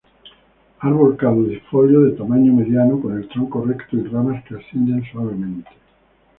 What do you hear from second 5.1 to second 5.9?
suavemente.